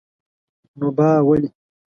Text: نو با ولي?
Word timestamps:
نو 0.77 0.87
با 0.97 1.09
ولي? 1.27 1.47